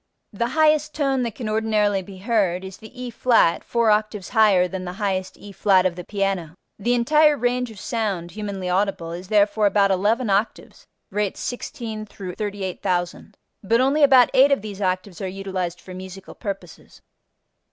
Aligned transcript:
The 0.33 0.47
highest 0.47 0.95
tone 0.95 1.21
that 1.21 1.35
can 1.35 1.47
ordinarily 1.47 2.01
be 2.01 2.17
heard 2.17 2.65
is 2.65 2.77
the 2.77 2.89
E[flat] 2.99 3.63
four 3.63 3.91
octaves 3.91 4.29
higher 4.29 4.67
than 4.67 4.83
the 4.83 4.93
highest 4.93 5.37
E[flat] 5.39 5.85
of 5.85 5.95
the 5.95 6.03
piano. 6.03 6.55
The 6.79 6.95
entire 6.95 7.37
range 7.37 7.69
of 7.69 7.79
sound 7.79 8.31
humanly 8.31 8.67
audible 8.67 9.11
is 9.11 9.27
therefore 9.27 9.67
about 9.67 9.91
eleven 9.91 10.27
octaves 10.31 10.87
(rates 11.11 11.39
16 11.41 12.07
38,000), 12.07 13.35
but 13.63 13.79
only 13.79 14.01
about 14.01 14.31
eight 14.33 14.51
of 14.51 14.63
these 14.63 14.81
octaves 14.81 15.21
are 15.21 15.27
utilized 15.27 15.79
for 15.79 15.93
musical 15.93 16.33
purposes. 16.33 17.03